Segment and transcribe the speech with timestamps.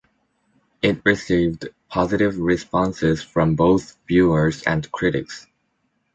[0.81, 5.45] It received positive responses from both viewers and critics.